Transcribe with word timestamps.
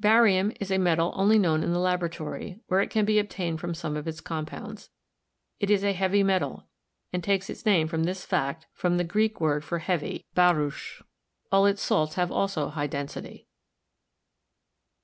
Barium 0.00 0.52
is 0.58 0.72
a 0.72 0.76
metal 0.78 1.12
only 1.14 1.38
known 1.38 1.62
in 1.62 1.72
the 1.72 1.78
laboratory, 1.78 2.58
where 2.66 2.80
is 2.80 2.88
can 2.88 3.04
be 3.04 3.20
obtained 3.20 3.60
from 3.60 3.74
some 3.74 3.96
of 3.96 4.08
its 4.08 4.20
compounds. 4.20 4.90
It 5.60 5.70
is 5.70 5.84
a 5.84 5.92
heavy 5.92 6.24
metal, 6.24 6.66
and 7.12 7.22
takes 7.22 7.48
its 7.48 7.64
name 7.64 7.86
from 7.86 8.02
this 8.02 8.24
fact 8.26 8.66
from 8.72 8.96
the 8.96 9.04
Greek 9.04 9.40
word 9.40 9.62
for 9.62 9.78
heavy 9.78 10.24
(fiapvS). 10.34 11.02
All 11.52 11.64
its 11.64 11.80
salts 11.80 12.16
have 12.16 12.32
also 12.32 12.70
high 12.70 12.88
density. 12.88 13.46